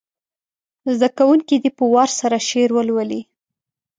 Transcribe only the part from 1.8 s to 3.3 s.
وار سره شعر ولولي.